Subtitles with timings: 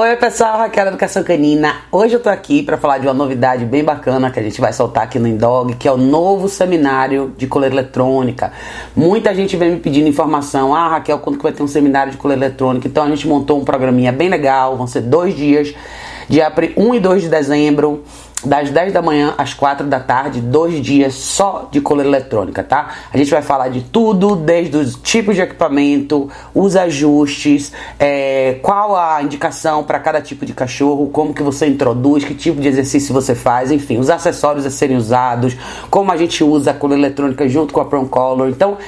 [0.00, 1.78] Oi pessoal, Raquel Educação Canina.
[1.90, 4.72] Hoje eu tô aqui para falar de uma novidade bem bacana que a gente vai
[4.72, 8.52] soltar aqui no Indog, que é o novo seminário de coleira eletrônica.
[8.94, 10.72] Muita gente vem me pedindo informação.
[10.72, 12.86] Ah, Raquel, quando que vai ter um seminário de coleira eletrônica?
[12.86, 15.74] Então a gente montou um programinha bem legal, vão ser dois dias,
[16.28, 18.04] dia 1 e 2 de dezembro
[18.44, 22.90] das 10 da manhã às 4 da tarde, dois dias só de coleira eletrônica, tá?
[23.12, 28.96] A gente vai falar de tudo, desde os tipos de equipamento, os ajustes, é, qual
[28.96, 33.12] a indicação para cada tipo de cachorro, como que você introduz, que tipo de exercício
[33.12, 35.56] você faz, enfim, os acessórios a serem usados,
[35.90, 38.50] como a gente usa a coleira eletrônica junto com a Prom Color.
[38.50, 38.78] Então,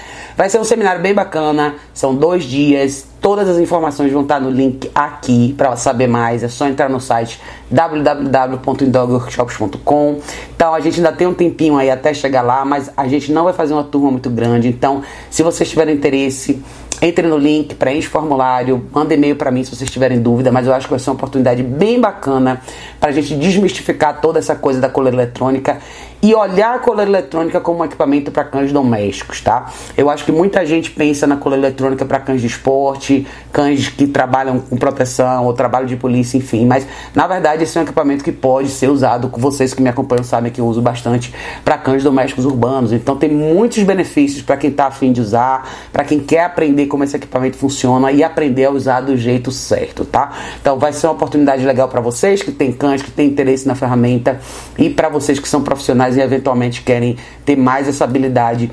[0.40, 4.48] vai ser um seminário bem bacana, são dois dias, Todas as informações vão estar no
[4.48, 6.42] link aqui para saber mais.
[6.42, 7.38] É só entrar no site
[7.70, 10.20] www.indogworkshops.com.
[10.56, 13.44] Então a gente ainda tem um tempinho aí até chegar lá, mas a gente não
[13.44, 14.68] vai fazer uma turma muito grande.
[14.68, 16.62] Então, se vocês tiverem interesse,
[17.02, 20.66] entre no link, preenche o formulário, manda e-mail para mim se vocês tiverem dúvida, mas
[20.66, 22.60] eu acho que vai ser uma oportunidade bem bacana
[22.98, 25.78] para a gente desmistificar toda essa coisa da coleira eletrônica
[26.22, 29.70] e olhar a coleira eletrônica como um equipamento para cães domésticos, tá?
[29.96, 34.06] Eu acho que muita gente pensa na coleira eletrônica para cães de esporte, cães que
[34.06, 38.22] trabalham com proteção ou trabalho de polícia, enfim, mas na verdade esse é um equipamento
[38.22, 41.34] que pode ser usado, vocês que me acompanham sabem que eu uso bastante
[41.64, 46.04] para cães domésticos urbanos, então tem muitos benefícios para quem está afim de usar, para
[46.04, 50.32] quem quer aprender como esse equipamento funciona e aprender a usar do jeito certo, tá?
[50.60, 53.74] Então vai ser uma oportunidade legal para vocês que têm cães, que têm interesse na
[53.74, 54.38] ferramenta
[54.78, 58.70] e para vocês que são profissionais e eventualmente querem ter mais essa habilidade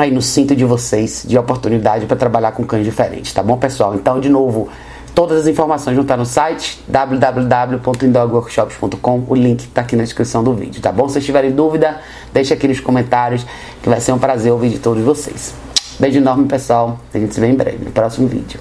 [0.00, 3.94] aí no cinto de vocês de oportunidade para trabalhar com cães diferentes, tá bom, pessoal?
[3.94, 4.68] Então, de novo,
[5.14, 9.24] todas as informações vão estar no site www.indogworkshops.com.
[9.28, 11.06] O link está aqui na descrição do vídeo, tá bom?
[11.08, 12.00] Se vocês tiverem dúvida,
[12.32, 13.46] deixe aqui nos comentários
[13.82, 15.73] que vai ser um prazer ouvir de todos vocês.
[15.98, 16.98] Beijo enorme, pessoal.
[17.12, 18.60] A gente se vê em breve no próximo vídeo.